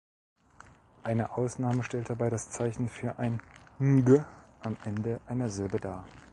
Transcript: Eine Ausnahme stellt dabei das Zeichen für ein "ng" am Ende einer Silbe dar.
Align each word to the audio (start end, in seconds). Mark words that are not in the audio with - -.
Eine 1.03 1.37
Ausnahme 1.37 1.83
stellt 1.83 2.09
dabei 2.09 2.31
das 2.31 2.49
Zeichen 2.49 2.89
für 2.89 3.19
ein 3.19 3.39
"ng" 3.79 4.25
am 4.61 4.75
Ende 4.83 5.21
einer 5.27 5.47
Silbe 5.47 5.79
dar. 5.79 6.03